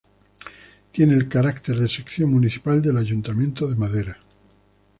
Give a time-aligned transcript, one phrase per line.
[0.91, 4.17] Tiene el carácter de sección municipal del ayuntamiento de Madera.